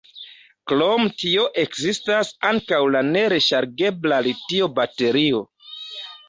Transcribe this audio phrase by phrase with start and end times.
[0.69, 5.45] Krom tio ekzistas ankaŭ la ne-reŝargebla litio-baterio.